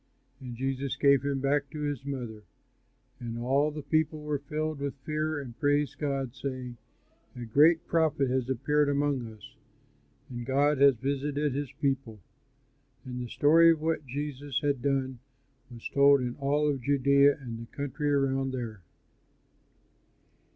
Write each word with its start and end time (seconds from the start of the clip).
And 0.39 0.55
Jesus 0.55 0.95
gave 0.95 1.21
him 1.23 1.41
back 1.41 1.69
to 1.69 1.79
his 1.81 2.03
mother. 2.03 2.41
And 3.19 3.37
all 3.37 3.69
the 3.69 3.83
people 3.83 4.23
were 4.23 4.39
filled 4.39 4.79
with 4.79 4.95
fear 5.05 5.39
and 5.39 5.55
praised 5.55 5.99
God, 5.99 6.33
saying, 6.35 6.77
"A 7.35 7.45
great 7.45 7.85
prophet 7.85 8.27
has 8.31 8.49
appeared 8.49 8.89
among 8.89 9.31
us, 9.31 9.53
and 10.27 10.43
God 10.43 10.79
has 10.79 10.95
visited 10.95 11.53
his 11.53 11.71
people." 11.73 12.19
And 13.05 13.21
the 13.21 13.29
story 13.29 13.69
of 13.69 13.79
what 13.81 14.07
Jesus 14.07 14.59
had 14.61 14.81
done 14.81 15.19
was 15.69 15.87
told 15.89 16.21
in 16.21 16.33
all 16.37 16.67
of 16.67 16.81
Judea 16.81 17.37
and 17.39 17.59
the 17.59 17.67
country 17.67 18.09
around 18.11 18.53
there. 18.53 18.81